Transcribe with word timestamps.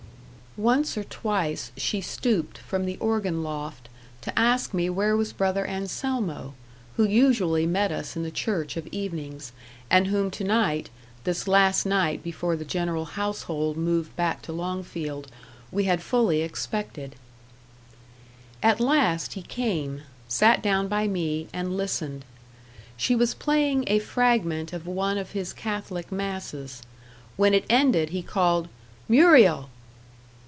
Once 0.57 0.97
or 0.97 1.03
twice 1.05 1.71
she 1.77 2.01
stooped 2.01 2.57
from 2.57 2.83
the 2.85 2.97
organ 2.97 3.41
loft 3.41 3.87
to 4.19 4.37
ask 4.37 4.73
me 4.73 4.89
where 4.89 5.15
was 5.15 5.31
Brother 5.31 5.65
Anselmo, 5.65 6.53
who 6.97 7.05
usually 7.07 7.65
met 7.65 7.89
us 7.89 8.17
in 8.17 8.23
the 8.23 8.31
church 8.31 8.75
of 8.75 8.85
evenings, 8.87 9.53
and 9.89 10.07
whom 10.07 10.29
to 10.31 10.43
night 10.43 10.89
this 11.23 11.47
last 11.47 11.85
night 11.85 12.21
before 12.21 12.57
the 12.57 12.65
general 12.65 13.05
household 13.05 13.77
moved 13.77 14.13
back 14.17 14.41
to 14.41 14.51
Longfield 14.51 15.31
we 15.71 15.85
had 15.85 16.03
fully 16.03 16.41
expected. 16.41 17.15
At 18.61 18.81
last 18.81 19.35
he 19.35 19.41
came, 19.43 20.01
sat 20.27 20.61
down 20.61 20.89
by 20.89 21.07
me, 21.07 21.47
and 21.53 21.77
listened. 21.77 22.25
She 22.97 23.15
was 23.15 23.33
playing 23.35 23.85
a 23.87 23.99
fragment 23.99 24.73
of 24.73 24.85
one 24.85 25.17
of 25.17 25.31
his 25.31 25.53
Catholic 25.53 26.11
masses. 26.11 26.81
When 27.37 27.53
it 27.53 27.63
ended, 27.69 28.09
he 28.09 28.21
called 28.21 28.67
"Muriel!" 29.07 29.69